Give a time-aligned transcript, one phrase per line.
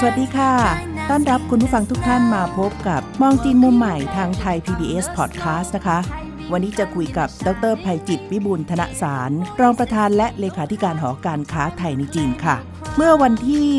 [0.00, 0.52] สวัสดีค่ะ
[1.10, 5.98] ต้อนรับคุณผู้ฟังทุกท่านมาพบกับมองจีนมุมใหม่ทางไทย PBS Podcast นะคะ
[6.52, 12.56] วันนี้จะคุยกับดรภัยจิตวิบูลย์ธนสาร รองประธานและเลขาธิการหอการค้าไทยในจีนค่ะ
[12.96, 13.70] เมื่อวันที่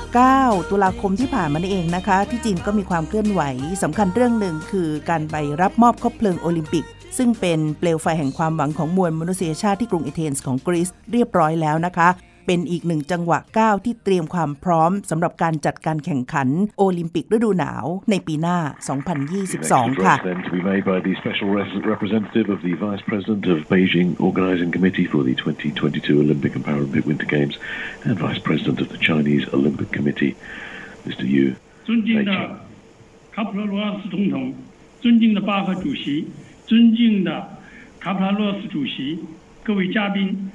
[0.00, 3.40] 19 ตุลาคมที่ผ่านมานี่เองนะคะ ที่จีนก็มีความเคลื่อนไหว
[3.82, 6.84] สำคัญเรื่องหนึ่งคือการไปรับมอบคบเพลิงโอลิมปิก
[7.18, 12.08] ซึ่งเป็นเปลวไฟแห่งความหวังของมวลมนุษยชาติที่กรุงเอเธนส์ของกรีซเรียบร้อยแล้วนะคะ
[12.47, 16.47] เป็นอีกหนึ่งจังหวะก้าวที่เตรียมความพร้อมสำหรับการจัดการแข่งขัน
[16.77, 18.57] โอลิมปิกฤดูหนาวในปีหน้า
[19.31, 23.43] 2022 ค่ะ Then to be made by the special res- representative of the Vice President
[23.53, 27.55] of Beijing Organizing Committee for the 2022 Olympic and Paralympic Winter Games
[28.05, 30.33] and Vice President of the Chinese Olympic Committee,
[31.07, 31.25] Mr.
[31.33, 31.45] Yu.
[31.87, 32.31] 尊敬的
[33.33, 34.53] 卡普拉罗斯总统，
[35.01, 36.27] 尊敬的巴赫主席，
[36.67, 37.29] 尊敬的
[37.99, 39.19] 卡普拉罗斯主席，
[39.63, 40.46] 各位嘉宾、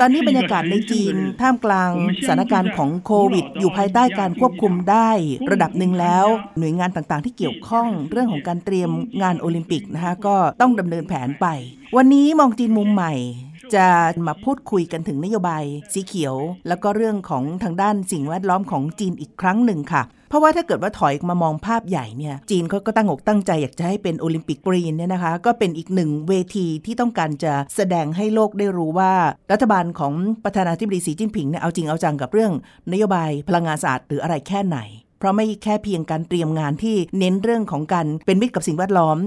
[0.00, 1.90] ตอนนี้บรรยากาศในจีนท่ามกลาง
[2.26, 5.10] สถานการณ์ของโควิด อยู่ภายใต้การควบคุมได้
[5.50, 6.26] ระดับหนึ่งแล้ว
[6.58, 8.90] หน่วยงานต่างๆ ที่เกี่ยวข้องเรื่องของการเตรียม
[9.22, 11.46] งานโอลิมปิกนะคะก็ต้องดำเนินแผนไป
[11.96, 13.12] วันนี้มองจีนมุมใหม่
[13.74, 13.86] จะ
[14.26, 16.34] มาพูดคุยกันถึงนโยบายสีเขียว
[16.68, 29.12] แล้วก็เรื่องของทางด้านสิ่งแวดล้อมของจีนอีกครั้งหนึ่งค่ะ เพราะว่าถ้าเกิดว่าถอยมามองภาพใหญ่เนี่ยจีนเขาก็ตั้งอกตั้งใจอยากจะให้เป็นโอลิมปิกกรีนเนี่ยนะคะ ก็เป็นอีกหนึ่งเวทีที่ต้องการจะแสดงให้โลกได้รู้ว่า
[29.52, 30.12] รัฐบาลของ
[30.44, 32.52] ประธานาธิบดีสีจิ้นผิงเนี่ยเอาจริงเอาจังกับเรื่อง
[32.92, 34.78] นโยบายพลังงานสะอาดหรืออะไรแค่ไหน
[35.18, 39.18] เพราะไม่แค่เพียงการเตรียมงานที่เน้นเรื่องของการเป็นมิตรกับสิ่งแวดล้อม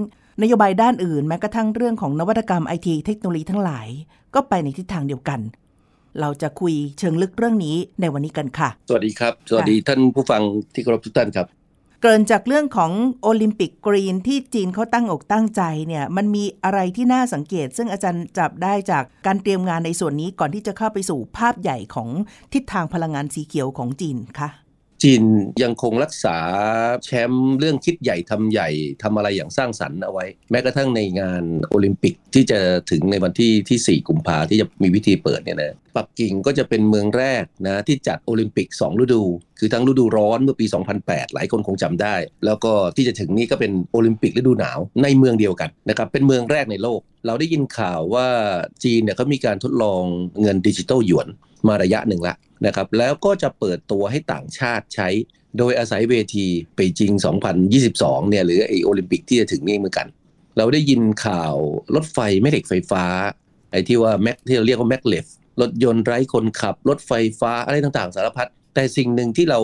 [0.42, 3.88] นโยบายด้านอื่นแม้กระทั่งเรื่องของนวัตกรรมไอทีเทคโนโลยีทั้งหลาย
[4.34, 5.40] ก็ไปในทิศทางเดียวกัน
[6.20, 10.42] เราจะคุยเชิงลึกเรื่องนี้ในวันนี้กันค่ะ สวัสดีครับ สวัสดีท่านผู้ฟัง
[10.74, 11.46] ที่เคารพทุกท่านครับ
[12.02, 22.08] เกินจากเรื่องของโอลิมปิกกรีนที่จีนเขาตั้งอกตั้งใจเนี่ยมันมีอะไรที่น่าสังเกต ซึ่งอาจารย์จับได้จากการเตรียมงานในส่วนนี้ก่อนที่จะเข้าไปสู่ภาพใหญ่ของ
[22.52, 24.48] ทิศทางพลังงานสีเขียวของจีนคะ
[25.02, 25.22] จีน
[25.62, 26.38] ยังคงรักษา
[27.04, 28.68] แชมป์เรื่องคิดใหญ่ทำใหญ่
[29.02, 32.58] ทำอะไรอย่างสร้างสรรค์เอาไว้ แม้กระทั่งในงานโอลิมปิกที่จะ
[32.90, 39.22] ถึงในวันที่ที่ 4 กุมภาที่จะมีวิธีเปิดเนี่ยนะปักกิ่งก็จะเป็นเมืองแรกนะที่จัดโอลิมปิก 2 ฤดู
[39.58, 40.66] คือทั้งฤดูร้อนเมื่อปี
[41.00, 42.14] 2008 หลายคนคงจำได้
[42.46, 48.26] แล้วก็ที่จะถึงนี้ก็เป็นโอลิมปิกฤดูหนาวในเมืองเดียวกันนะครับเป็นเมืองแรกในโลก เราได้ยินข่าวว่า
[48.84, 50.02] จีนเนี่ยเขามีการทดลอง
[50.40, 51.28] เงินดิจิตอลหยวน
[51.66, 52.36] มาระยะหนึ่งละ
[52.66, 55.08] นะครับแล้วก็จะเปิดตัวให้ต่างชาติใช้
[55.58, 56.46] โดยอาศัยเวที
[56.76, 57.12] ไปจริง
[57.70, 60.06] 2022 เนี่ยหรือไอโอลิมปิกที่จะถึงนี่เหมือนกัน
[60.56, 61.54] เราได้ยินข่าว
[61.94, 63.04] รถไฟแม่เหล็กไฟฟ้า
[63.70, 65.26] ไอ้ที่ว่าแม็กที่เราเรียกว่าแม็กเลฟ
[65.60, 69.60] รถยนต์ไร้คนขับ รถไฟฟ้าอะไรต่างๆ สารพัดแต่สิ่งหนึ่งที่เรา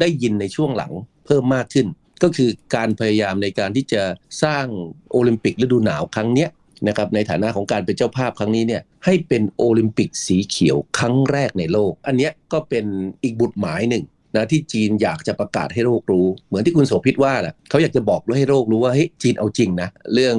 [0.00, 0.92] ได้ยินในช่วงหลัง
[1.26, 1.86] เพิ่มมากขึ้น
[2.22, 4.02] ก็คือการพยายามในการที่จะ
[4.42, 4.66] สร้าง
[5.12, 6.50] โอลิมปิกฤดูหนาวครั้งเนี้ย
[6.88, 12.84] นะครับในฐานะของการเป็นเจ้าภาพครั้งนี้เนี่ยให้เป็นโอลิมปิกสีเขียวครั้งแรกในโลก อันนี้ก็เป็น
[13.22, 14.04] อีกบุตรหมายหนึ่ง
[14.36, 20.36] นะที่จีนอยากจะประกาศให้โลกรู้ เหมือนที่คุณโสภิตว่าแหละเขาอยากจะบอกให้โลกรู้ว่าเฮ้ยจีนเอาจริงนะเรื่อง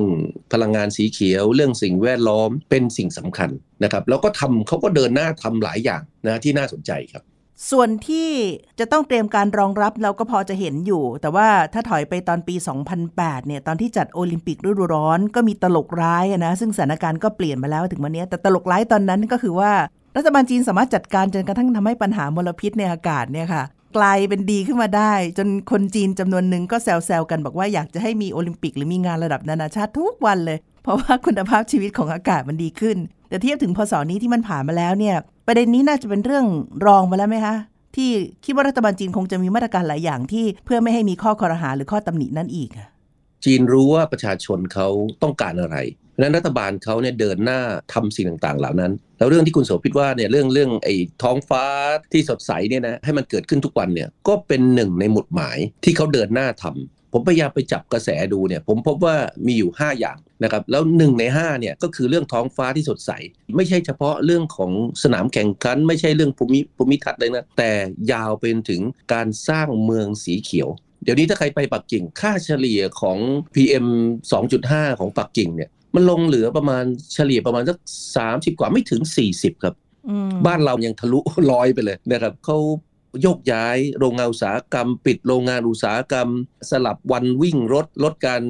[0.53, 3.49] พลังงานสีเขียว เรื่องสิ่งแวดล้อมเป็นสิ่งสำคัญ
[3.83, 7.23] นะครับแล้วก็ทำเขาก็เดินหน้าทำหลายอย่างนะที่น่าสนใจครับ
[7.71, 8.29] ส่วนที่
[8.79, 12.55] จะต้องเตรียมการรองรับเราก็พอจะเห็นอยู่ แต่ว่าถ้าถอยไปตอนปี
[13.01, 19.71] 2008 เนี่ย ตอนที่จัดโอลิมปิกฤดูร้อนก็มีตลกร้ายนะ ซึ่งสถานการณ์ก็เปลี่ยนมาแล้วถึงวันนี้ แต่ตลกร้ายตอนนั้นก็คือว่า
[20.17, 23.63] รัฐบาลจีนสามารถจัดการจนกระทั่งทำให้ปัญหามลพิษในอากาศเนี่ยค่ะ
[23.97, 32.97] กลายเป็นดีขึ้นมาได้ จนคนจีนจำนวนหนึ่งก็แซวๆกันบอกว่าอยากจะให้มีโอลิมปิกหรือมีงานระดับนานาชาติทุกวันเลย เพราะว่าคุณภาพชีวิตของอากาศมันดีขึ้น
[33.29, 35.15] แต่เทียบถึงพศนี้ที่มันผ่านมาแล้วเนี่ย
[35.47, 36.45] ประเด็นนี้น่าจะเป็นเรื่อง
[36.85, 37.55] รองมาแล้วไหมคะ
[37.95, 38.09] ที่
[38.45, 42.69] คิดว่ารัฐบาลจีนคงจะมีมาตรการหลายอย่างที่เพื่อไม่ให้มีข้อคอรหาหรือข้อตำหนินั่นอีก
[43.45, 44.87] จีนรู้ว่าประชาชนเขา
[45.23, 45.77] ต้องการอะไร
[46.11, 47.59] เพราะนั้นรัฐบาลเขาเนี่ยเดินหน้า
[47.93, 51.63] ทำสิ่งต่างๆ เหล่านั้น แล้วเรื่องที่คุณโสภิตว่าเนี่ยเรื่องเรื่องไอ้ท้องฟ้า
[52.11, 59.15] ที่สดใสเนี่ยนะให้มันเกิดขึ้นทุกวันเนี่ยก็เป็นหนึ่งในหมุดหมายที่เขาเดินหน้าทำ ผมพยายามไปจับกระแสดูเนี่ยผมพบว่า
[59.47, 63.11] มีอยู่ 5 อย่างนะครับแล้วหนึ่งใน5เนี่ยก็คือเรื่องท้องฟ้าที่สดใส
[63.55, 64.71] ไม่ใช่เฉพาะเรื่องของ
[65.03, 67.71] สนามแข่งขัน ไม่ใช่เรื่องภูมิภูมิทัศน์เลยนะแต่
[68.11, 68.81] ยาวไปจนถึง
[69.13, 70.69] การสร้างเมืองสีเขียว
[71.03, 73.17] เดี๋ยวนี้ถ้าใครไปปักกิ่งค่าเฉลี่ยของ
[73.55, 73.87] PM
[74.43, 76.83] 2.5 ของปักกิ่งเนี่ยมันลงเหลือประมาณ
[77.13, 77.77] เฉลี่ยประมาณสัก
[78.19, 79.01] 30 กว่าไม่ถึง
[79.33, 79.75] 40 ครับ
[80.09, 81.19] อืมบ้านเรายังทะลุ
[81.51, 82.57] ร้อยไปเลยนะครับเขา
[83.21, 86.29] โยกย้ายโรงงานอุตสาหกรรม ปิดโรงงานอุตสาหกรรม
[86.69, 88.43] สลับวันวิ่งรถลดการ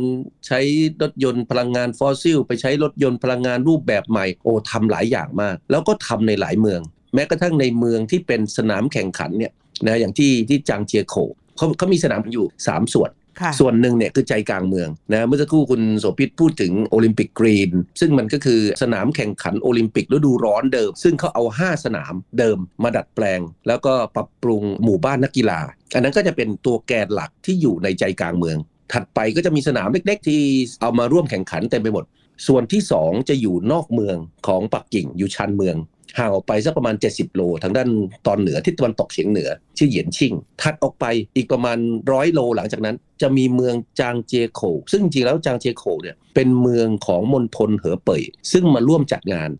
[0.47, 0.59] ใช้
[1.01, 6.81] รถยนต์พลังงานฟอสซิล ไปใช้รถยนต์พลังงานรูปแบบใหม่โอ้ทำหลายอย่างมาก แล้วก็ทำในหลายเมือง
[7.13, 9.53] แม้กระทั่งในเมืองที่เป็นสนามแข่งขันเนี่ย
[9.85, 11.15] นะอย่างที่ที่จางเจียโข่ว
[11.57, 13.11] เขาเขามีสนามอยู่ 3 ส่วน
[13.59, 25.59] ส่วนหนึ่งเนี่ยคือใจกลางเมืองนะเมื่อสักครู่คุณโสภิตพูดถึง Olympic Green ซึ่งมันก็คือสนามแข่งขันโอลิมปิกฤดูร้อนเดิม ซึ่งเขาเอา 5 สนามเดิมมาดัดแปลง แล้วก็ปรับปรุงหมู่บ้านนักกีฬา
[25.93, 28.57] อันนั้นก็จะเป็นตัวแกนหลักที่อยู่ในใจกลางเมือง
[28.93, 30.41] ถัดไปก็จะมีสนามเล็กๆ ที่
[30.81, 32.05] เอามาร่วมแข่งขันเต็มไปหมด
[32.47, 34.17] ส่วนที่ 2 จะอยู่นอกเมือง
[34.47, 35.75] ของปักกิ่งอยู่ชานเมือง
[36.19, 37.89] ห่างออกไปสักประมาณ 70 โล ทางด้าน
[38.27, 41.77] ตอนเหนือทิศตะวันตกเฉียงเหนือ ชื่อเหยียนชิ่ง ถัดออกไปอีกประมาณ
[42.11, 49.51] ร้อยโลหลังจากนั้น จะมีเมืองจางเจโขซึ่งจริงแล้วจางเจโขเนี่ยเป็นเมืองของมณฑลเหอเป่ยซึ่งมาร่วมจัดงาน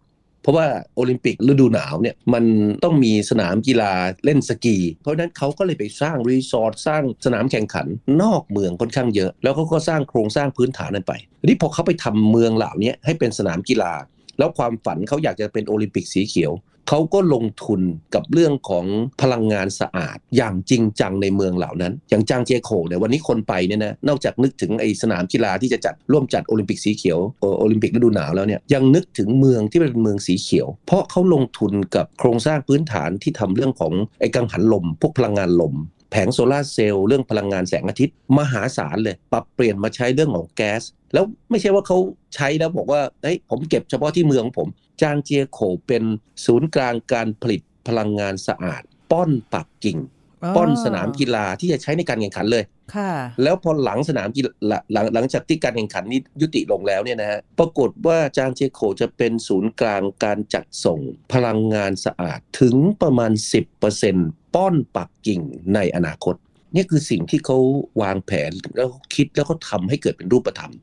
[0.42, 2.44] เพราะว่าโอลิมปิกฤดูหนาวเนี่ยมัน
[2.84, 3.94] ต้องมีสนามกีฬา
[4.26, 7.88] เล่นสกี เพราะนั้นเขาก็เลยไปสร้างรีสอร์ทสร้างสนามแข่งขัน
[8.22, 13.94] นอกเมืองค่อนข้างเยอะ แล้วเขาก็สร้างโครงสร้างพื้นฐานนั้นไปทีนี้พอเขาไปทำเมืองเหล่านี้ให้เป็นสนามกีฬา
[14.38, 16.54] แล้วความฝันเขาอยากจะเป็นโอลิมปิกสีเขียว
[16.90, 17.82] เขาก็ลงทุน
[18.16, 18.86] กับเรื่องของ
[19.22, 27.20] พลังงานสะอาด อย่างจริงจังในเมืองเหล่านั้น อย่างจางเจียโข่วเนี่ยวันนี้คนไปเนี่ยนะนอกจากนึกถึงไอ้สนามกีฬาที่จะจัดร่วมจัดโอลิมปิกสีเขียว
[27.60, 35.74] โอลิมปิกฤดูหนาวแล้วเนี่ยยังนึกถึงเมืองที่เป็นเมืองสีเขียว เพราะเขาลงทุนกับโครงสร้างพื้นฐานที่ทำเรื่องของไอกังหันลม พวกพลังงานลม
[36.16, 40.82] ผงโซลาร์เซลล์เรื่องพลังงานแสงอาทิตย์ มหาศาลเลย ปรับเปลี่ยนมาใช้เรื่องของแก๊ส
[41.14, 41.98] แล้วไม่ใช่ว่าเขา
[42.36, 44.68] ใช้แล้วบอกว่าเฮ้ยผมเก็บเฉพาะที่เมืองของผม
[45.02, 46.04] จางเจียโขเป็น
[46.46, 48.82] ศูนย์กลางการผลิตพลังงานสะอาด
[49.12, 49.98] ป้อนปักกิ่ง
[50.56, 52.64] ป้อนสนามกีฬาที่จะใช้ในการแข่งขันเลย
[52.96, 53.12] ค่ะ
[53.44, 54.52] แล้วพอหลังสนามกีฬา
[54.94, 61.00] หลังหลังจากที่การแข่งขันนี้ยุติลงแล้วเนี่ยนะฮะปรากฏว่าจางเจโขจะเป็นศูนย์กลางการจัดส่ง
[61.34, 63.32] พลังงานสะอาดถึงประมาณ
[63.94, 65.42] 10%ป้อนปักกิ่ง
[65.76, 66.36] ในอนาคต
[66.76, 67.58] นี่คือสิ่งที่เขา
[68.02, 70.74] วางแผนแล้วคิดแล้วก็ทำให้เกิดเป็นรูปธรรม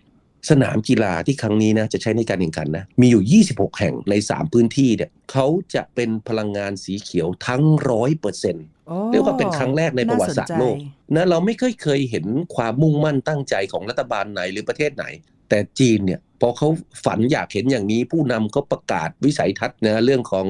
[0.50, 8.66] สนามกีฬาที่ครั้งนี้นะจะใช้ในการแข่งขันนะมีอยู่ 26 แห่งใน 3 พื้นที่เนี่ยเขาจะเป็นพลังงานสีเขียวทั้งร้อยเปอร์เซ็นต์
[9.12, 15.05] เรียกว่าเป็นครั้งแรกในประวัติศาสตร์โลกน่สนใจนะเราไม่เคยเคยเห็นความมุ่งมั่นตั้งใจของรัฐบาลไหนหรือประเทศไหน
[15.49, 16.69] แต่จีนเนี่ยพอเขา
[17.05, 20.46] ฝันอยากเห็นอย่างนี้ ผู้นำเขาประกาศวิสัยทัศน์นะเรื่องของ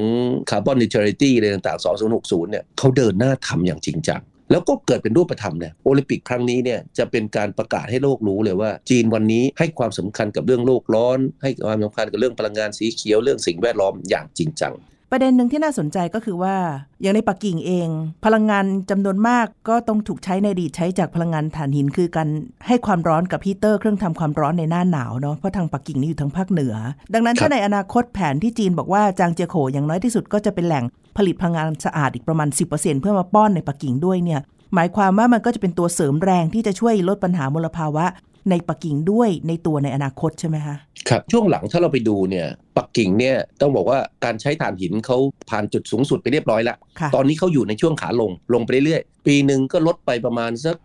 [0.50, 1.84] คาร์บอนนิเทอริตี้อะไรต่างๆ
[2.14, 14.74] 2060 เนี่ยเขาเดินหน้าทำอย่างจริงจังแล้วก็เกิดเป็นรูปธรรมเนี่ยโอลิมปิกครั้งนี้เนี่ยจะเป็นการประกาศให้โลกรู้เลยว่า จีนวันนี้ให้ความสำคัญกับเรื่องโลกร้อน ให้ความสำคัญกับเรื่องพลังงานสีเขียวเรื่องสิ่งแวดล้อมอย่างจริงจัง
[15.14, 16.56] ประเด็นหนึ่งที่น่าสนใจก็คือว่า
[17.02, 17.88] อย่างในปักกิ่งเอง
[18.24, 22.28] พลังงานจำนวนมากก็ต้องถูกใช้ในอดีตใช้จากพลังงานถ่านหิน คือการ
[22.66, 26.74] ให้ความร้อนกับฮีเตอร์เครื่องทำความร้อนในหน้าหนาวเนาะเพราะทางปักกิ่งนี่อยู่ทางภาคเหนือ
[27.14, 30.84] ดังนั้นครับถ้าในอนาคตแผนที่จีนบอกว่าจางเจียโขอย่างน้อยที่สุดก็จะเป็นแหล่ง
[31.16, 34.40] ผลิตพลังงานสะอาดอีกประมาณ 10%เพื่อมาป้อนในปักกิ่งด้วยเนี่ย
[34.74, 38.04] หมายความว่ามันก็จะเป็นตัวเสริมแรงที่จะช่วยลดปัญหามลภาวะ
[38.50, 40.76] ในปักกิ่งด้วยในตัวในอนาคตใช่ไหมคะ
[41.08, 42.46] ครับช่วงหลังถ้าเราไปดูเนี่ย
[42.76, 45.18] ปักกิ่งเนี่ยต้องบอกว่าการใช้ถ่านหินเขา
[45.50, 50.76] ผ่านจุดสูงสุดไปเรียบร้อยแล้วค่ะตอนนี้เขาอยู่ในช่วงขาลงลงไปเรื่อยๆปีหนึ่งก็ลดไปประมาณสัก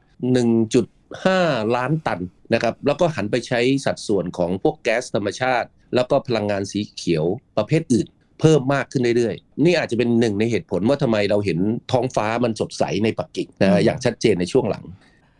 [0.83, 2.19] 1.5 ล้านตัน
[2.53, 7.25] นะครับแล้วก็หันไปใช้สัดส่วนของพวกแก๊สธรรมชาติ แล้วก็พลังงานสีเขียว
[7.57, 8.07] ประเภทอื่น
[8.39, 11.59] เพิ่มมากขึ้นเรื่อยๆ นี่อาจจะเป็นหนึ่งในเหตุผลว่าทำไมเราเห็น
[11.91, 14.83] ท้องฟ้ามันสดใสในปักกิ่งนะอย่างชัดเจนในช่วงหลัง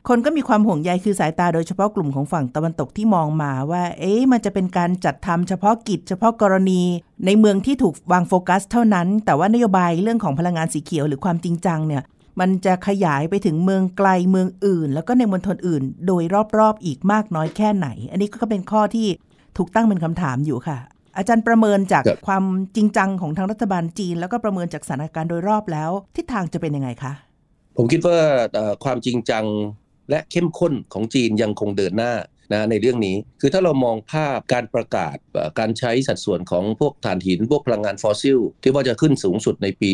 [0.08, 6.82] คนก็มีความห่วงใยคือสายตาโดยเฉพาะกลุ่มของฝั่งตะวันตกที่มองมาว่า เอ๊ะมันจะเป็นการจัดทำเฉพาะกิจ เฉพาะกรณี
[7.26, 12.04] ในเมืองที่ถูกวางโฟกัส เท่านั้น แต่ว่านโยบายเรื่องของพลังงานสีเขียวหรือความจริงจังเนี่ย
[12.40, 16.24] มันจะขยายไปถึงเมืองไกลเมืองอื่น แล้วก็ในมณฑลอื่น โดย
[16.58, 19.08] รอบๆอีกมากน้อยแค่ไหน อันนี้ก็เป็นข้อที่
[19.58, 20.78] ถูกตั้งเป็นคำถามอยู่ค่ะ
[21.18, 22.44] อาจารย์ประเมินจากความ
[22.76, 27.14] จริงจังของทางรัฐบาลจีน แล้วก็ประเมินจากสถานการณ์โดยรอบแล้วทิศทางจะเป็นยังไงคะ
[27.78, 28.18] ผมคิดว่า
[28.84, 29.46] ความจริงจัง
[30.10, 32.14] และเข้มข้นของจีนยังคงเดินหน้า
[32.54, 35.18] นะในเรื่องนี้คือถ้าเรามองภาพการประกาศ
[35.60, 39.92] การใช้สัดส่วนของพวกถ่านหิน พวกพลังงานฟอสซิล ที่ว่าจะขึ้นสูงสุดในปี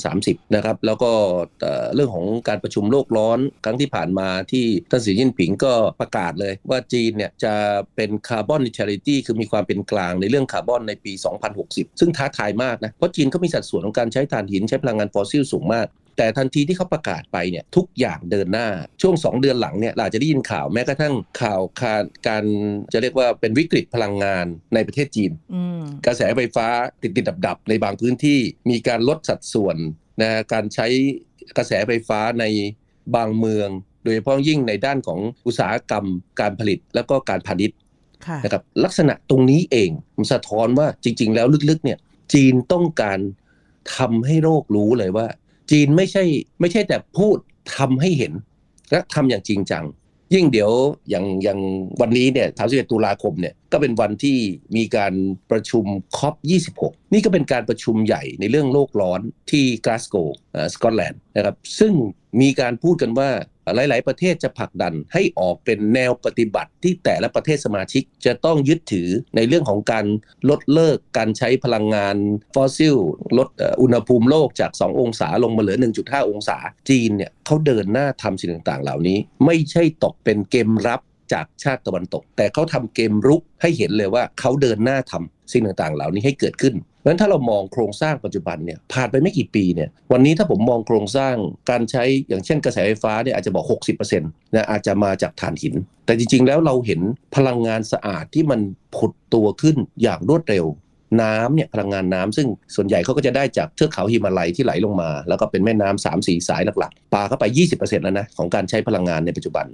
[0.00, 1.10] 2030 นะครับ แล้วก็
[1.94, 7.54] เรื่องของการประชุมโลกร้อนครั้งที่ผ่านมาที่ท่านสีจิ้นผิงก็ประกาศเลยว่าจีนเนี่ยจะ
[7.96, 11.12] เป็น carbon neutrality คือมีความเป็นกลางในเรื่องคาร์บอนในปี
[11.56, 18.68] 2060 ซึ่งท้าทายมากนะ เพราะจีนเขามีสัดส่วนของการใช้ถ่านหินใช้พลังงานฟอสซิลสูงมาก แต่ทันทีที่เขาประกาศไปเนี่ยทุกอย่างเดินหน้า
[19.02, 22.44] ช่วง 2 เดือนหลังเนี่ยเราจะได้ยินข่าวแม้กระทั่งข่าวการการ
[22.92, 26.66] จะเรียกว่าเป็นวิกฤตพลังงานในประเทศจีนอืมกระแสไฟฟ้า
[27.02, 28.38] ติดติดดับดับๆในบางพื้นที่
[28.70, 29.76] มีการลดสัดส่วน
[30.20, 30.86] นะการใช้
[31.56, 32.44] กระแสไฟฟ้าใน
[33.16, 33.68] บางเมือง
[34.04, 36.04] โดยเฉพาะยิ่งในด้านของอุตสาหกรรม
[36.40, 37.76] การผลิตแล้วก็การพาณิชย์
[38.26, 41.98] ค่ะนะครับลักษณะตรงนี้เองมันสะท้อนว่าจริง ๆ แล้วลึกๆเนี่ย
[42.32, 43.18] จีนต้องการ
[43.96, 45.26] ทำให้โลกรู้เลยว่า
[45.70, 46.24] จีนไม่ใช่
[46.60, 47.36] ไม่ใช่แต่พูด
[47.76, 48.32] ทำให้เห็น
[48.90, 49.84] และทำอย่างจริงจัง
[50.34, 50.72] ยิ่งเดี๋ยว
[51.10, 51.58] อย่างอย่าง
[52.00, 54.38] วันนี้เนี่ย31ตุลาคมเนี่ยก็เป็นวันที่
[54.76, 55.12] มีการ
[55.50, 55.84] ประชุม
[56.16, 56.34] คอป
[56.74, 60.38] 26 นี่ก็เป็นการประชุมใหญ่ในเรื่องโลกร้อนที่กลาสโกว์
[60.74, 61.92] สกอตแลนด์นะครับซึ่ง
[62.40, 63.30] มีการพูดกันว่า
[63.74, 70.06] หลาย ๆ ประเทศจะผลักดันให้ออกเป็นแนวปฏิบัติที่แต่ละประเทศสมาชิกจะต้องยึดถือในเรื่องของการ
[70.48, 72.16] ลดเลิกการใช้พลังงาน
[72.54, 72.96] ฟอสซิล
[73.38, 73.48] ลด
[73.82, 81.00] อุณหภูมิโลกจาก 2 องศาลงมาเหลือ 1.5 องศา จีนเนี่ยเขาเดินหน้าทำสิ่งต่าง ๆ เหล่านี้ ไม่ใช่ตกเป็นเกมรับ
[81.32, 86.74] จากชาติตะวันตก แต่เขาทำเกมรุกให้เห็นเลยว่าเขาเดินหน้าทำสิ่งต่าง ๆ เหล่านี้ให้เกิดขึ้น
[87.06, 91.34] นั้นถ้าเรามองโครงสร้างปัจจุบันเนี่ยผ่านไปไม่กี่ปีเนี่ยวันนี้ถ้าผมมองโครงสร้าง
[91.70, 93.66] การใช้อย่างเช่นกระแสไฟฟ้าเนี่ยอาจจะบอก
[93.98, 95.74] 60%นะอาจจะมาจากถ่านหิน
[96.06, 97.00] แต่จริงๆแล้วเราเห็น
[97.36, 98.60] พลังงานสะอาดที่มัน
[98.96, 100.66] ผุดตัวขึ้นอย่างรวดเร็ว
[101.22, 107.44] น้ำเนี่ยพลังงานน้ำซึ่งส่วนใหญ่เขาก็จะได้จากเทือกเขาหิมาลัยที่ไหลลงมา แล้วก็เป็นแม่น้ำสามสี่สายหลักๆปาเข้าไป
[107.74, 109.66] 20%แล้วนะของการใช้พลังงานในปัจจุบัน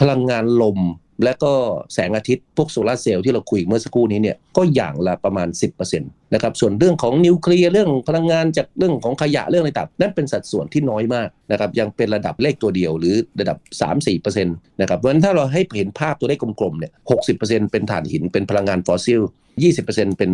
[0.00, 0.78] พลังงานลม
[1.24, 1.52] และก็
[1.94, 13.58] แสงอาทิตย์พวกโซลาร์เซลล์ที่เราคุยเมื่อสักครู่นี้เนี่ยก็อย่างละประมาณ 10%นะครับส่วนเรื่องของนิวเคลียร์เรื่องพลังงานจากเรื่องของขยะเรื่องอะไรต่างนั่นเป็นสัดส่วนที่น้อยมากนะครับยังเป็นระดับเลขตัวเดียวหรือระดับ
[14.00, 16.92] 3-4%นะครับเพราะฉะนั้นถ้าเราให้เห็นภาพตัวเลขกลมๆเนี่ย
[17.32, 19.20] 60%เป็นถ่านหินเป็นพลังงานฟอสซิล
[19.70, 20.30] 20%เป็น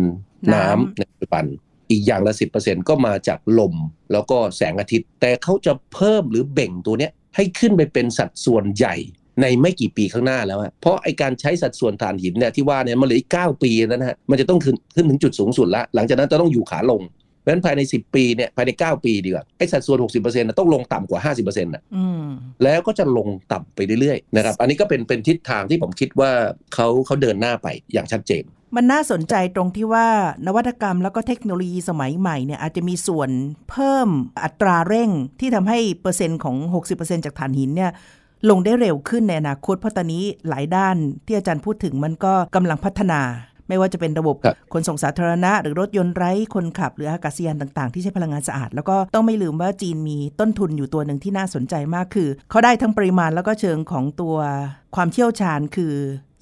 [0.53, 1.45] น้ำน้ำในปัจจุบัน
[1.91, 3.73] อีกอย่างละ 10%ก็มาจากลม
[4.11, 8.95] แล้วก็แสงอาทิตย์ แต่เขาจะเพิ่มหรือเบ่งตัวเนี้ยให้ขึ้นไปเป็นสัดส่วนใหญ่
[9.41, 22.25] ในไม่กี่ปีข้างหน้าแล้วอะเพราะไอการใช้สัดส่วนถ่านหินเนี่ยที่ว่าเนี่ยมันเหลืออีก 9 ปีแล้วนะฮะมันจะต้องขึ้นขึ้นถึงจุดสูงสุดละหลังจากนั้นจะต้องอยู่ขาลงเพราะฉะนั้นภายใน 10 ปีเนี่ยภายใน 9 ปีดีกว่าไอสัดส่วน 60%นะต้องลงต่ำกว่า 50%นะอืม
[22.63, 26.31] แล้วก็จะลงต่ำไปเรื่อยๆนะครับอันนี้ก็เป็นเป็นทิศทางที่ผมคิดว่า
[26.73, 28.45] เขาเขาเดินหน้าไปอย่างชัดเจน
[28.75, 30.07] มันน่าสนใจตรงที่ว่า
[30.47, 33.29] นวัตกรรมแล้วก็เทคโนโลยีสมัยใหม่เนี่ยอาจจะมีส่วน
[33.69, 34.09] เพิ่ม
[34.43, 35.09] อัตราเร่ง
[35.39, 36.55] ที่ทำให้เปอร์เซ็นต์ของ
[36.91, 37.91] 60%จากถ่านหินเนี่ย
[38.49, 40.95] ลงได้เร็วขึ้นในอนาคตเพราะตอนนี้หลายด้าน
[41.25, 43.21] ที่อาจารย์พูดถึงมันก็กำลังพัฒนา
[43.67, 54.35] ไม่ว่าจะเป็นระบบครับขนส่งสาธารณะ หรือรถยนต์ไร้คนขับ หรืออากาศยานต่างๆ ที่ใช้พลังงานสะอาด แล้วก็ต้องไม่ลืมว่าจีนมีต้นทุนอยู่ตัวหนึ่งที่น่าสนใจมากคือเขาได้ทั้งปริมาณแล้วก็เชิงของตัว
[54.95, 55.93] ความเชี่ยวชาญคือ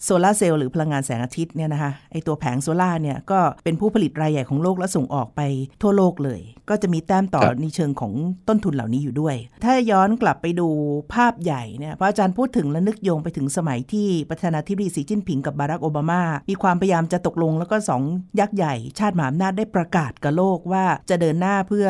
[0.04, 5.42] โซลาร์เซลล์หรือพลังงานแสงอาทิตย์เนี่ยนะคะไอตัวแผงโซลาร์เนี่ยก็เป็นผู้ผลิตรายใหญ่ของโลกและส่งออกไป
[5.82, 8.14] ทั่วโลกเลย ก็จะมีแต้มต่อครับในเชิงของ
[8.48, 10.68] ต้นทุนเหล่านี้อยู่ด้วย ถ้าย้อนกลับไปดู
[11.14, 18.04] ภาพใหญ่เนี่ยพระอาจารย์พูดถึงและนึกโยงไปถึงสมัยที่ประธานาธิบดีสีจิ้นผิงกับบารักโอบามา มีความพยายามจะตกลงแล้วก็สอง
[18.40, 21.88] ยักษ์ใหญ่ ชาติมหาอำนาจได้ประกาศกับโลกว่าจะเดินหน้าเพื่อ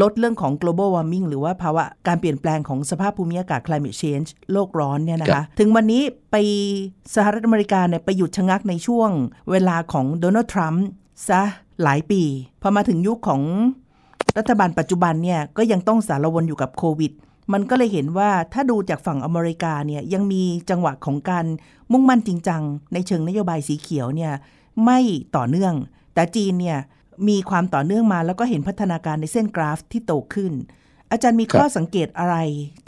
[0.00, 6.36] ลดเรื่องของ global warming หรือว่าภาวะการเปลี่ยนแปลงของสภาพภูมิอากาศ climate change โลกร้อนเนี่ยนะครัคะบถึงวันนี้ไป
[7.14, 9.10] สหรัฐอเมริกาเนี่ยไปหยุดชะงักในช่วง
[9.50, 10.86] เวลาของโดนัลด์ทรัมป์
[11.28, 11.42] ซะ
[11.82, 12.22] หลายปี
[12.62, 13.42] พอมาถึงยุคของ
[14.38, 17.12] รัฐบาลปัจจุบันเนี่ยก็ยังต้องสารวนอยู่กับโควิด
[17.52, 21.46] มันก็เลยเห็นว่าถ้าดูจากฝั่งอเมริกาเนี่ยยังมีจังหวะของการ
[21.92, 22.62] มุ่งมั่นจริงจัง
[22.92, 24.32] ในเชิงนโยบายสีเขียวเนี่ย
[24.84, 24.98] ไม่
[25.36, 25.74] ต่อเนื่อง
[26.14, 26.78] แต่จีนเนี่ย
[27.28, 30.52] มีความต่อเนื่องมาแล้วก็เห็นพัฒนาการในเส้นกราฟที่โตขึ้น
[31.12, 32.36] อาจารย์มีข้อสังเกตอะไร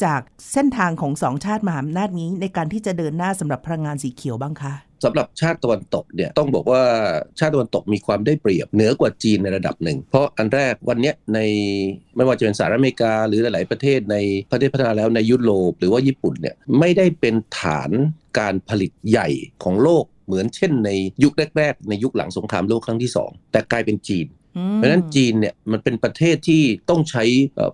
[0.05, 0.21] จาก
[0.53, 4.75] เส้นทางของสองชาติมหาอำนาจนี้ในการที่จะเดินหน้าสำหรับพลังงานสีเขียวบ้างคะ
[5.05, 6.83] สำหรับชาติตะวันตกเนี่ยต้องบอกว่า
[7.39, 11.39] ชาติตะวันตกมีความได้เปรียบเหนือกว่าจีนในระดับหนึ่ง เพราะอันแรกวันเนี้ยใน
[12.17, 14.17] ไม่ว่าจะเป็นสหรัฐอเมริกา หรือหลาย ๆ ประเทศใน
[14.51, 17.91] ประเทศพัฒนาแล้วในยุโรปหรือว่าญี่ปุ่นเนี่ยไม่ได้เป็นฐาน
[18.39, 19.29] การผลิตใหญ่
[19.65, 20.91] ของโลกเหมือนเช่นใน
[21.23, 24.40] ยุคแรก ๆ ในยุคหลังสงครามโลกครั้งที่สองแต่กลายเป็นจีนอืม
[24.75, 27.25] เพราะฉะนั้นจีนเนี่ยมันเป็นประเทศที่ต้องใช้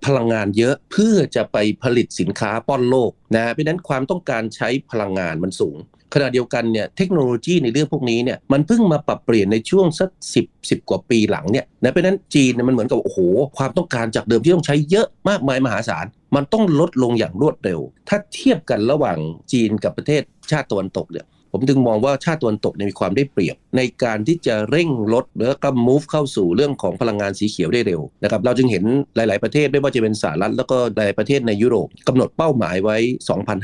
[0.06, 5.78] พลังงานเยอะเพื่อจะไปผลิตสินค้าป้อนโลกนะเพราะฉะนั้นความต้องการใช้พลังงานมันสูง
[6.14, 13.20] ขณะเดียวกันเนี่ยเทคโนโลยีในเรื่องพวกนี้เนี่ยมันเพิ่งมาปรับเปลี่ยนในช่วงสักสิบสิบกว่าปีหลังเนี่ยนะเพราะฉะนั้นจีนเนี่ยมันเหมือนกับโอ้โห
[13.56, 16.06] ความต้องการจากเดิมที่ต้องใช้เยอะมากมายมหาศาล
[16.36, 19.18] มันต้องลดลงอย่างรวดเร็ว ถ้าเทียบกันระหว่าง
[19.52, 28.84] จีนกับประเทศชาติตะวันตกเนี่ย ผมจึงมองว่าชาติตะวันตกเนี่ยมีความได้เปรียบ ในการที่จะเร่งลดแล้วก็ move เข้าสู่เรื่องของพลังงานสีเขียวได้เร็วนะครับเราจึงเห็น
[29.16, 32.96] หลาย ๆ ประเทศไม่ว่าจะเป็นสหรัฐแล้วก็หลายประเทศในยุโรปกำหนดเป้าหมายไว้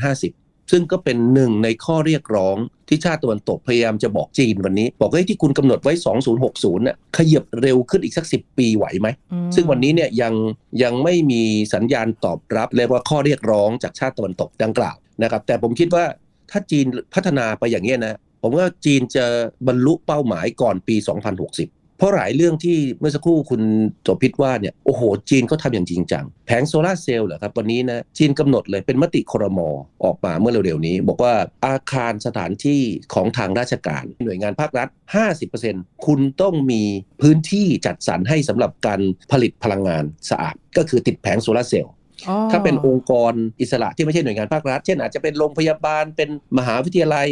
[0.01, 2.57] 2050ซึ่งก็เป็นหนึ่งในข้อเรียกร้อง
[2.87, 5.93] ที่ชาติตะวันตกพยายามจะบอกจีนวันนี้ บอกว่าที่คุณกำหนดไว้
[6.39, 10.33] 2060น่ะขยับเร็วขึ้นอีกสัก 10 ปีไหวไหมอืมซึ่งวันนี้เนี่ยยัง
[10.83, 16.05] ยังไม่มีสัญญาณตอบรับเรียกว่าข้อเรียกร้องจากชาติตะวันตกดังกล่าวนะครับแต่ผมคิดว่า
[16.53, 19.25] ถ้าจีนพัฒนาไปอย่างนี้นะผมว่าจีนจะ
[19.67, 21.07] บรรลุเป้าหมายก่อนปี 2060
[21.97, 23.61] เพราะหลายเรื่องที่เมื่อสักครู่คุณ
[24.03, 29.69] โสพิษว่าเนี่ยโอ้โห จีนเขาทำอย่างจริงจัง แผงโซลาร์เซลล์เหรอครับ วันนี้นะจีนกำหนดเลยเป็นมติครมอ
[30.03, 31.33] ออกมาเมื่อเร็วๆนี้ บอกว่า
[31.65, 32.81] อาคารสถานที่
[33.13, 34.87] ของทางราชการ หน่วยงานภาครัฐ
[35.47, 36.83] 50%คุณต้องมี
[37.21, 41.93] พื้นที่จัดสรรให้สำหรับการผลิตพลังงานสะอาดก็คือติดแผงโซลาร์เซลล์
[42.51, 47.27] ถ้าเป็นองค์กรอิสระที่ไม่ใช่หน่วยงานภาครัฐ เช่นอาจจะเป็นโรงพยาบาลเป็นมหาวิทยาลัย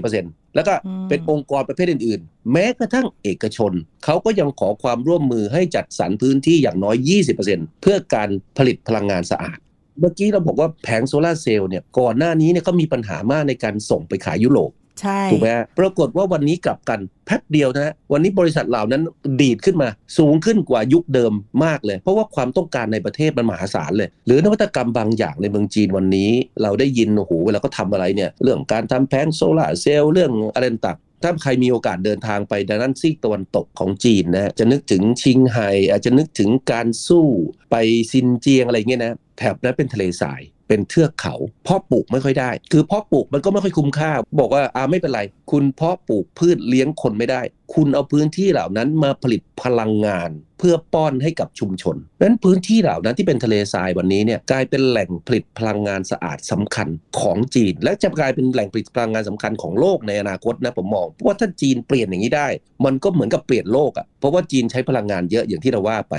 [0.00, 0.74] 40%แล้วก็
[1.08, 3.72] เป็นองค์กรประเภทอื่น ๆ แม้กระทั่งเอกชน
[4.04, 6.96] เขาก็ยังขอความร่วมมือให้จัดสรรพื้นที่อย่างน้อย
[7.40, 8.28] 20%เพื่อการ
[8.58, 9.58] ผลิตพลังงานสะอาด
[9.98, 14.70] เมื่อกี้เราบอกว่าแผงโซลาร์เซลล์เนี่ยก่อนหน้านี้เนี่ยก็มีปัญหามากในการส่งไปขายยุโรป
[15.00, 19.02] ใช่ถูกไหมปรากฏว่าวันนี้กลับกันแป๊บเดียวนะฮะวันนี้บริษัทเหล่านั้น
[19.40, 19.88] ดีดขึ้นมา
[20.18, 21.32] สูงขึ้นกว่ายุคเดิม
[21.64, 26.30] มากเลย เพราะว่าความต้องการในประเทศมันมหาศาลเลย หรือนวัตกรรมบางอย่างในเมืองจีนวันนี้
[26.62, 37.26] เราได้ยินโอ้โหเวลาก็ทำอะไรเนี่ยเรื่องการทำแผงโซลาร์เซลล์เรื่องอะไรต่างถ้าใครมีโอกาสเดินทางไปด้านซีกตะวันตกของจีนนะจะนึกถึงชิงไห่อาจจะนึกถึงการสู้
[37.70, 37.76] ไป
[38.12, 40.40] ซินเจียงอะไรเงี้ยนะแถบนั้นเป็นทะเลทราย
[40.70, 41.34] เป็นเทือกเขา
[41.64, 47.42] เพาะปลูกไม่ค่อยได้ คือเพาะปลูกมันก็ไม่ค่อยคุ้มค่า บอกว่าอ่าไม่เป็นไร คุณเพาะปลูกพืชเลี้ยงคนไม่ได้
[47.74, 56.88] คุณเอาพื้นที่เหล่านั้นมาผลิตพลังงาน เพื่อป้อนให้กับชุมชนนั้นพื้นที่เหล่านั้นที่เป็นทะเลทรายวันนี้เนี่ยกลายเป็นแหล่งผลิตพลังงานสะอาดสำคัญ
[57.20, 62.48] ของจีน และจะกลายเป็นแหล่งผลิตพลังงานสำคัญของโลกในอนาคตนะผมมองเพราะว่าถ้าจีนเปลี่ยนอย่างนี้ได้
[62.84, 66.16] มันก็เหมือนกับเปลี่ยนโลกอะ่ะเพราะว่าจีนใช้พลังงานเยอะอย่างที่เราว่าไป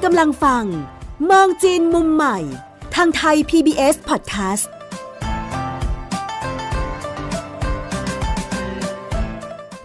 [0.00, 0.64] ณกำลังฟัง
[1.30, 2.38] มองจีนมุมใหม่
[2.94, 4.66] ทางไทย PBS Podcast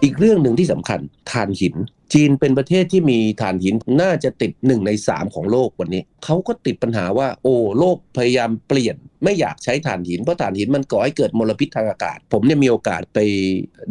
[0.02, 1.00] อีกเรื่องหนึ่งที่สำคัญ
[1.32, 1.74] ถ่านหิน
[2.14, 13.18] จีนเป็นประเทศที่มีถ่านหินน่าจะติดหนึ่งในสามของโลกวันนี้ เขาก็ติดปัญหาว่าโอ้โลกพยายามเปลี่ยน ไม่อยากใช้ถ่านหินเพราะถ่านหินมันก่อให้เกิดมลพิษทางอากาศ ผมเนี่ยมีโอกาสไป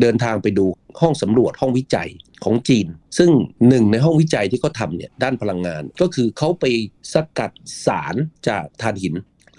[0.02, 0.66] เดินทางไปดู
[1.02, 2.10] ห้องสำรวจห้องวิจัย
[2.44, 2.88] ของจีน
[3.18, 3.32] ซึ่ง
[3.70, 6.66] หนึ่งในห้องวิจัยที่เขาทำเนี่ยด้านพลังงาน ก็คือเขาไป
[7.14, 7.52] สกัด
[7.86, 8.16] สาร
[8.48, 9.16] จากถ่านหิน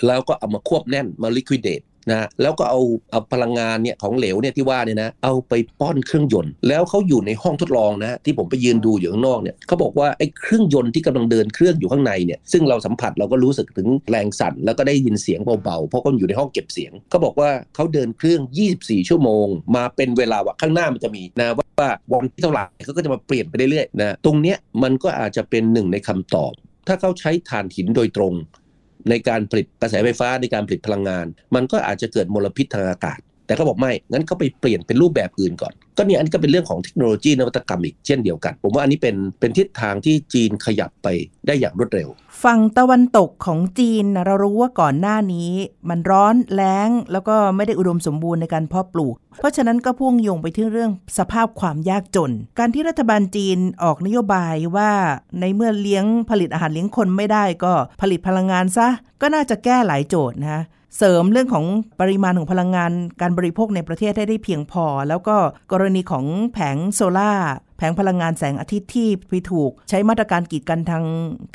[0.06, 18.40] แล้วก็เอามาควบแน่นมาลิควิดเดต นะแล้วก็เอาเอาพลังงานเนี่ยของเหลวเนี่ยที่ว่าเนี่ยนะเอาไปป้อนเครื่องยนต์ แล้วเขาอยู่ในห้องทดลองนะที่ผมไปยืนดูอยู่ข้างนอกเนี่ยเขาบอกว่าไอ้เครื่องยนต์ที่กำลังเดินเครื่องอยู่ข้างในเนี่ยซึ่งเราสัมผัสเราก็รู้สึกถึงแรงสั่นแล้วก็ได้ยินเสียงเบาๆเพราะเขาอยู่ในห้องเก็บเสียงเขาบอกว่าเขาเดินเครื่อง
[18.74, 26.52] 24 ชั่วโมง มาเป็นเวลาว่าข้างหน้ามันจะมีนะว่าวันที่เท่าไหร่เขาก็จะมาเปลี่ยนไปเรื่อยๆนะตรงเนี้ยมันก็อาจจะเป็นหนึ่งในคำตอบ
[26.86, 28.34] ถ้าเขาใช้ถ่านหินโดยตรง
[29.10, 41.08] ในการผลิตกระแสไฟฟ้าในการผลิตพลังงาน มันก็อาจจะเกิดมลพิษทางอากาศ แต่เขาบอกไม่ งั้นเขาไปเปลี่ยนเป็นรูปแบบอื่นก่อน ก็เนี่ยอันนี้ก็เป็นเรื่องของเทคโนโลยีนวัตกรรมอีกเช่นเดียวกัน ผมว่าอันนี้เป็นเป็นทิศทางที่จีนขยับไป
[41.46, 42.08] ได้อย่างรวดเร็ว
[42.44, 45.50] ฝั่งตะวันตกของจีนเรารู้ว่าก่อนหน้านี้
[45.88, 54.90] มันร้อนแล้งแล้วก็ไม่ได้อุดมสมบูรณ์ในการเพาะปลูก เพราะฉะนั้นก็พ่วงโยงไปที่เรื่องสภาพความยากจน การที่รัฐบาลจีนออกนโยบายว่า
[55.40, 58.88] ในเมื่อเลี้ยงผลิตอาหารเลี้ยงคนไม่ได้ก็ผลิตพลังงานซะ
[59.20, 60.62] ก็น่าจะแก้หลายโจทย์นะ
[60.96, 61.64] เสริมเรื่องของ
[62.00, 65.36] ปริมาณของพลังงานการบริโภคในประเทศให้ได้เพียงพอ แล้วก็
[65.72, 67.32] กรณีของแผงโซล่า
[67.76, 71.04] แผงพลังงานแสงอาทิตย์ที่ไปถูก ใช้มาตรการกีดกันทาง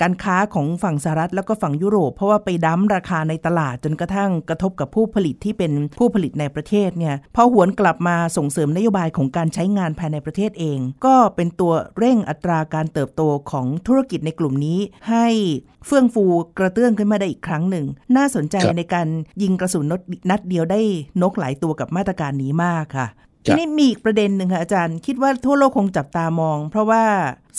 [0.02, 14.80] การค้าของฝั่งสหรัฐแล้วก็ฝั่งยุโรป เพราะว่าไปดั้มราคาในตลาดจนกระทั่งกระทบกับผู้ผลิตที่เป็นผู้ผลิตในประเทศเนี่ยพอหวนกลับมาส่งเสริมนโยบายของการใช้งานภายในประเทศเอง ก็เป็นตัวเร่งอัตราการเติบโตของธุรกิจในกลุ่มนี้
[15.10, 15.28] ให้
[15.86, 16.26] เฟื่องฟู
[16.58, 19.08] กระเตื้องขึ้นมาได้อีกครั้งหนึ่ง น่าสนใจในการ
[19.42, 19.86] ยิงกระสุน
[20.30, 20.82] นัดเดียวได้
[21.22, 23.08] นกหลายตัวกับมาตรการนี้มากค่ะ
[23.46, 27.04] ทีนี้มีอีกประเด็นหนึ่งค่ะอาจารย์ คิดว่าทั่วโลกคงจับตามอง เพราะว่า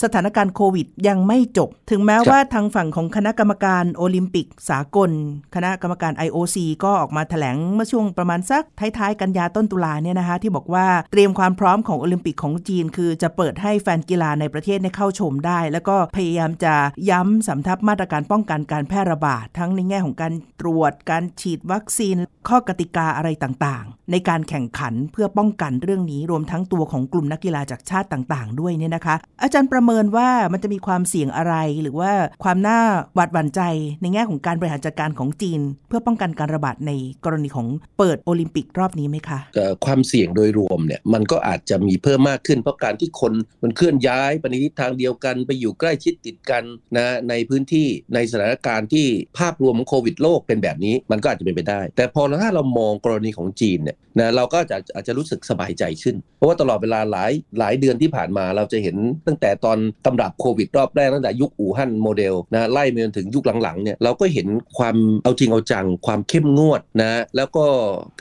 [0.03, 5.11] สถานการณ์โควิดยังไม่จบ ถึงแม้ว่าทางฝั่งของคณะกรรมการโอลิมปิกสากล
[5.55, 16.73] คณะกรรมการ IOC ก็ออกมาแถลงเมื่อช่วงประมาณสักท้ายๆ กันยาต้นตุลาเนี่ยนะคะที่บอกว่าเตรียมความพร้อมของโอลิมปิกของจีน คือจะเปิดให้แฟนกีฬาในประเทศเนี่ยเข้าชมได้ แล้วก็พยายามจะ
[17.09, 22.15] ย้ำสำทับมาตรการป้องกันการแพร่ระบาดทั้งในแง่ของการตรวจการฉีดวัคซีน
[22.47, 32.11] ข้อกติกาอะไรต่างๆ ในการแข่งขันเพื่อป้องกันเรื่องนี้รวมทั้งตัวของกลุ่มนักกีฬาจากชาติต่าง ๆ ด้วยเนี่ยนะคะ อาจารย์ประประเมินว่ามันจะมีความเสี่ยงอะไร หรือว่า
[32.43, 32.79] ความน่า
[33.15, 33.61] หวาดหวั่นใจ
[34.01, 36.91] ในแง่ของการบริหารจัดการของจีน เพื่อป้องกันการระบาดใน
[37.25, 37.67] กรณีของ
[37.97, 39.39] เปิดโอลิมปิกรอบนี้ไหมคะ
[39.85, 46.63] ความเสี่ยงโดยรวมเนี่ยมันก็อาจจะมีเพิ่มมากขึ้นเพราะการที่คนมันเคลื่อนย้ายไปในทิศทางเดียวกันไปอยู่ใกล้ชิดติดกัน
[46.97, 49.07] นะในพื้นที่ในสถานการณ์ที่
[49.39, 58.95] ภาพรวมของโควิดโลกเป็นแบบนี้มันก็อาจจะเป็นไปได้ แต่พอถ้าเรามองกรณีของจีนเนี่ยนะเราก็จะอาจจะรู้สึกสบายใจขึ้น เพราะว่าตลอดเวลาหลายหลายเดือนที่ผ่านมาเราจะเห็น
[59.27, 59.72] ตั้งแต่ตอน
[60.05, 67.65] ตำรับโควิดรอบแรกตั้งแต่ยุคอู่ฮั่นโมเดลนะไล่มาจนถึงยุคหลังๆเนี่ยเราก็เห็นความเอาจริงเอาจัง ความเข้มงวดนะแล้วก็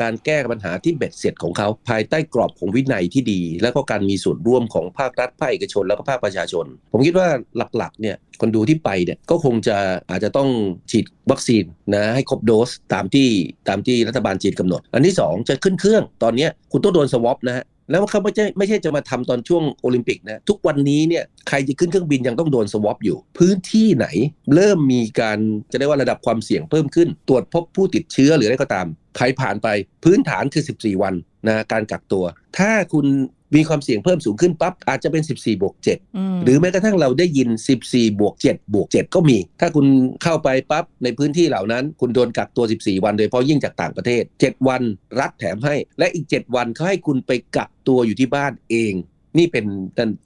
[0.00, 7.28] การแก้ปัญหาที่เบ็ดเสร็จของเขาภายใต้กรอบของวินัยที่ดี แล้วก็การมีส่วนร่วมของภาครัฐภาคเอกชน แล้วก็ภาคประชาชน ผมคิดว่า
[7.76, 9.76] หลักๆเนี่ยคนดูที่ไปเนี่ยก็คงจะ
[10.10, 10.48] อาจจะต้อง
[10.90, 13.28] ฉีดวัคซีนนะให้ครบโดสตามที่
[13.68, 24.06] ตามที่รัฐบาลจีนกำหนด อันที่สองจะขึ้นเครื่องตอนนี้คุณต้องโดนสวอปนะฮะ แล้วเขาไม่ใช่ไม่ใช่จะมาทำตอนช่วงโอลิมปิกนะทุกวันนี้เนี่ยใครจะขึ้นเครื่องบินยังต้องโดนสวอปอยู่ พื้นที่ไหน
[24.54, 25.38] เริ่มมีการ
[25.72, 29.68] จะได้ว่าระดับความเสี่ยงเพิ่มขึ้น ตรวจพบผู้ติดเชื้อหรืออะไรก็ตาม ใครผ่านไป
[30.04, 31.14] พื้นฐานคือ 14 วัน
[31.46, 32.24] นะการกักตัว
[32.58, 33.06] ถ้าคุณ
[33.56, 37.48] มีความเสี่ยงเพิ่มสูงขึ้นปั๊บอาจจะเป็น 14บวก7อืมหรือแม้กระทั่งเราได้ยิน
[37.84, 39.86] 14บวก7บวก7ก็มี ถ้าคุณ
[40.22, 44.82] เข้าไปปั๊บในพื้นที่เหล่านั้น คุณโดนกักตัว 14 วันโดยเฉพาะยิ่งจากต่างประเทศ 7 วัน
[45.20, 48.94] รัฐแถมให้ และอีก 7 วันเขาให้คุณไปกักตัวอยู่ที่บ้านเอง
[49.38, 49.66] นี่เป็น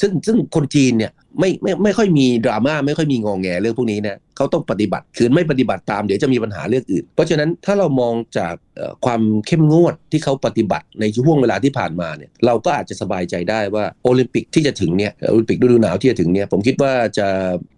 [0.01, 17.29] ซึ่งซึ่งคนจีนเนี่ย ไม่ไม่ไม่ค่อยมีดราม่าไม่ค่อยมีงองแงเรื่องพวกนี้นะเขาต้องปฏิบัติคืนไม่ปฏิบัติตามเดี๋ยวจะมีปัญหาเรื่องอื่น เพราะฉะนั้นถ้าเรามองจากเอ่อความเข้มงวดที่เขาปฏิบัติในช่วงเวลาที่ผ่านมาเนี่ยเราก็อาจจะสบายใจได้ว่าโอลิมปิกที่จะถึงเนี่ยโอลิมปิกฤดูหนาวที่จะถึงเนี่ยผมคิดว่าจะ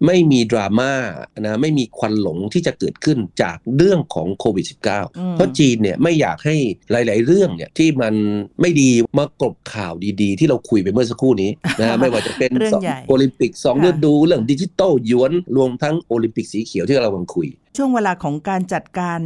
[0.05, 0.93] ไม่มีดราม่า
[1.39, 4.83] นะไม่มีควันหลงที่จะเกิดขึ้นจากเรื่องของโควิด -19
[5.35, 6.55] เพราะจีนเนี่ยไม่อยากให้
[6.91, 8.13] หลาย ๆ เรื่องเนี่ยที่มัน
[8.61, 19.21] ไม่ดีมากลบข่าวดี ๆ ที่เราคุยไปเมื่อสักครู่นี้นะไม่ว่าจะเป็นเรื่องสองใหญ่โอลิมปิกสองค่ะฤดูเรื่องดิจิตอลหยวนรวมทั้งโอลิมปิกสีเขียวที่เรากำลังคุยช่วงเวลาของการจัดการ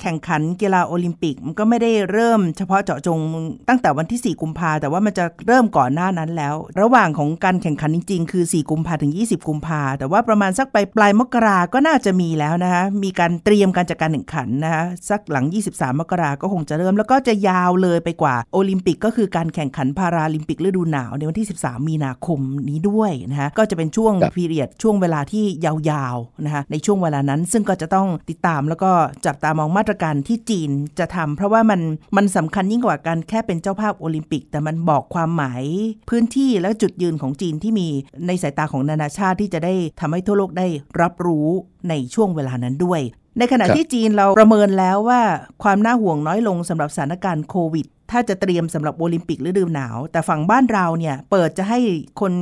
[0.00, 3.18] แข่งขันกีฬาโอลิมปิก มันก็ไม่ได้เริ่มเฉพาะเจาะจง
[3.68, 28.90] ตั้งแต่วันที่ 4 กุมภาแต่ว่ามันจะเริ่มก่อนหน้านั้นแล้ว ระหว่างของการแข่งขันจริง ๆ คือ 4 กุมภาถึง 20 กุมภาแต่ว่าประมาณสักปลายปลายมกราก็น่าจะมีแล้วนะคะมีการเตรียมการจัดการแข่งขันนะคะสักหลัง 23 มกราก็คงจะเริ่มแล้วก็จะยาวเลยไปกว่าโอลิมปิก ก็คือการแข่งขันพาราลิมปิกฤดูหนาวในวันที่ 13 มีนาคมนี้ด้วยนะคะก็จะเป็นช่วงครับพีเรียดช่วงเวลาที่ยาวๆนะคะในช่วงเวลานั้นซึ่งก็จะต้องติดตามแล้วก็
[29.26, 31.80] จับตามองมาตรการที่จีนจะทำเพราะว่ามัน
[32.16, 35.64] มันสำคัญยิ่งกว่าการแค่เป็นเจ้าภาพโอลิมปิก แต่มันบอกความหมาย
[36.10, 37.88] พื้นที่และจุดยืนของจีนที่มี
[38.26, 40.66] ในสายตาของนานาชาติที่จะได้ทำให้ทั่วโลกได้
[41.00, 41.48] รับรู้
[41.88, 43.00] ในช่วงเวลานั้นด้วย
[43.38, 45.20] ในขณะครับที่จีนเราประเมินแล้วว่า
[45.62, 51.80] ความน่าห่วงน้อยลงสำหรับสถานการณ์โควิดถ้าจะเตรียมสำหรับโอลิมปิกฤดูหนาว แต่ฝั่งบ้านเราเนี่ยเปิดจะให้
[52.20, 52.32] คน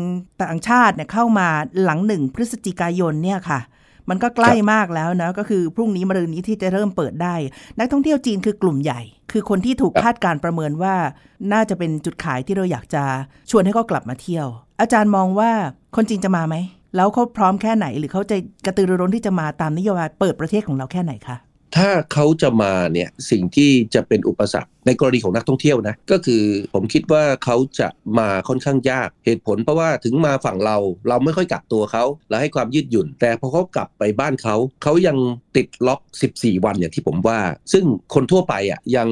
[0.42, 1.48] ต่างชาติเนี่ยเข้ามา
[1.82, 3.60] หลังหนึ่งพฤศจิกายนเนี่ยค่ะ
[4.10, 7.34] มันก็ใกล้มากแล้วนะ ก็คือพรุ่งนี้มะรืนนี้ที่จะเริ่มเปิดได้
[7.78, 9.00] นักท่องเที่ยวจีนคือกลุ่มใหญ่
[9.32, 10.94] คือคนที่ถูกครับคาดการณ์ประเมินว่า
[11.52, 13.02] น่าจะเป็นจุดขายที่เราอยากจะ
[13.50, 14.46] ชวนให้เขากลับมาเที่ยว
[14.80, 15.50] อาจารย์มองว่า
[15.96, 16.56] คนจีนจะมาไหม
[16.96, 21.36] แล้วเขาพร้อมแค่ไหน หรือเขาจะกระตือรือร้นที่จะมาตามนโยบายเปิดประเทศของเราแค่ไหนคะ
[21.76, 26.42] ถ้าเขาจะมาเนี่ยสิ่งที่จะเป็นอุปสรรคในกรณีของนักท่องเที่ยวนะก็คือ
[26.74, 30.76] ผมคิดว่าเขาจะมาค่อนข้างยากเหตุผลเพราะว่าถึงมาฝั่งเรา
[31.08, 35.16] เราไม่ค่อยกักตัวเขาเราให้ความยืดหยุ่น แต่พอเขากลับไปบ้านเขาเขายัง
[35.56, 36.00] ติดล็อก
[36.32, 37.40] 14 วันอย่างที่ผมว่า
[37.72, 39.08] ซึ่งคนทั่วไปอะยัง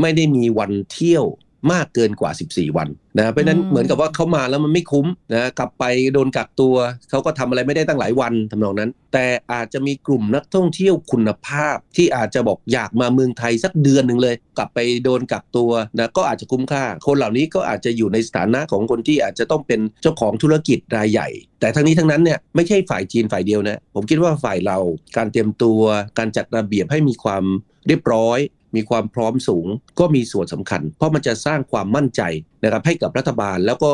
[0.00, 1.24] ไม่ได้มีวันเที่ยว
[1.72, 6.74] มากเกินกว่า 14 วันนะเพราะฉะนั้นอืมเหมือนกับว่าเขามาแล้วมันไม่คุ้มนะกลับไปโดนกักตัว
[7.10, 21.28] เขาก็ทำอะไรไม่ได้ตั้งหลายวันทำนองนั้น แต่อาจจะมีกลุ่มนักท่องเที่ยวคุณภาพ ที่อาจจะบอกอยากมาเมืองไทยสักเดือนหนึ่งเลย กลับไปโดนกักตัวนะก็อาจจะคุ้มค่า คนเหล่านี้ก็อาจจะอยู่ในสถานะของคนที่อาจจะต้องเป็นเจ้าของธุรกิจรายใหญ่
[21.60, 24.78] แต่ทั้งนี้ทั้งนั้นเนี่ยไม่ใช่ฝ่ายจีนฝ่ายเดียวนะผมคิดว่าฝ่ายเรา
[25.16, 25.80] การเตรียมตัว
[26.18, 27.44] การจัดระเบียบให้มีความ
[27.86, 28.38] เรียบร้อย
[28.76, 29.66] มีความพร้อมสูง
[29.98, 32.22] ก็มีส่วนสำคัญ เพราะมันจะสร้างความมั่นใจ
[32.64, 33.92] นะครับให้กับรัฐบาลแล้วก็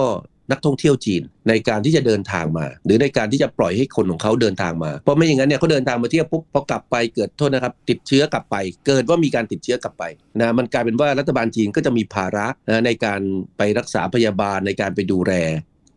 [0.51, 10.05] นักท่องเที่ยวจีนในการที่จะเดินทางมา หรือในการที่จะปล่อยให้คนของเขาเดินทางมา เพราะไม่อย่างนั้นเนี่ยเขาเดินทางมาเที่ยวปุ๊บพอกลับไปเกิดโทษนะครับ ติดเชื้อกลับไป เกิดว่ามีการติดเชื้อกลับไป
[10.41, 13.21] นะมันกลายเป็นว่ารัฐบาลจีนก็จะมีภาระนะในการ
[13.59, 15.33] ไปรักษาพยาบาลในการไปดูแล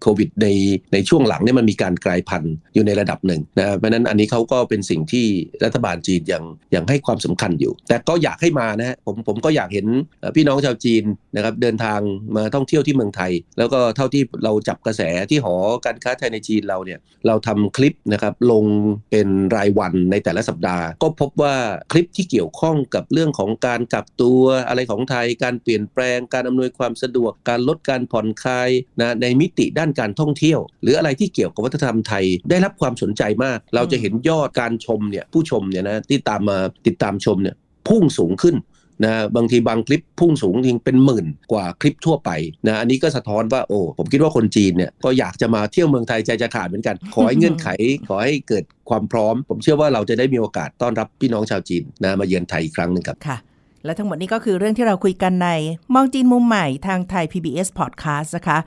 [0.04, 0.48] โควิดใน
[0.94, 5.26] ในช่วงหลังเนี่ยมันมีการกลายพันธุ์อยู่ในระดับหนึ่งนะเพราะนั้นอันนี้เขาก็เป็นสิ่งที่
[5.64, 6.44] รัฐบาลจีนยัง
[6.76, 9.88] ยังให้ความสำคัญอยู่ แต่ก็อยากให้มานะฮะผมผมก็อยากเห็น
[10.36, 11.04] พี่น้องชาวจีน
[11.36, 12.00] นะครับเดินทาง
[12.36, 18.66] มาท่องเที่ยวที่เมืองไทย แล้วก็เท่าที่เราจับกระแสที่หอการค้าไทยในจีนเราเนี่ยเราทำคลิปนะครับลง
[19.12, 21.56] เป็นรายวันในแต่ละสัปดาห์ ก็พบว่า
[21.92, 37.56] คลิปที่เกี่ยวข้องกับเรื่องของการกักตัวอะไรของไทย การเปลี่ยนแปลงการอำนวยความสะดวกการลดการผ่อนคลายนะในมิติด้านการท่องเที่ยว หรืออะไรที่เกี่ยวกับวัฒนธรรมไทยได้รับความสนใจมาก เราจะเห็นยอดการชมเนี่ยผู้ชมเนี่ยนะที่ตามมาติดตามชมเนี่ย
[37.88, 38.56] พุ่งสูงขึ้น
[39.04, 42.30] นะบางทีบางคลิปพุ่งสูงจริงเป็นหมื่นกว่าคลิปทั่วไป
[42.68, 47.68] นะอันนี้ก็สะท้อนว่าโอ้ผมคิดว่าคนจีนเนี่ยก็อยากจะมาเที่ยวเมืองไทยใจจะขาดเหมือนกัน ขอให้เงื่อนไข
[48.08, 53.38] ขอให้เกิดความพร้อม ผมเชื่อว่าเราจะได้มีโอกาสต้อนรับพี่น้องชาวจีนนะมาเยือนไทยอีกครั้งหนึ่งครับค่ะ
[53.86, 55.50] และทั้งหมดนี้ก็คือเรื่องที่เราคุยกันใน
[55.94, 58.58] มองจีนมุมใหม่ทางไทย PBS Podcast นะคะ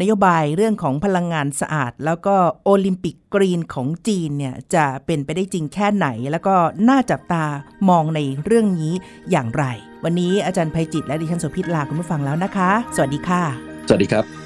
[0.00, 2.34] นโยบายเรื่องของพลังงานสะอาด แล้วก็
[2.64, 6.54] โอลิมปิกกรีนของจีนเนี่ยจะเป็นไปได้จริงแค่ไหน แล้วก็
[6.88, 7.44] น่าจับตา
[7.88, 8.92] มองในเรื่องนี้
[9.30, 9.64] อย่างไร
[10.04, 13.42] วันนี้อาจารย์ภัยจิตและดิฉันโสภิตลาคุณผู้ฟังแล้วนะคะ สวัสดีค่ะ
[13.88, 14.45] สวัสดีครับ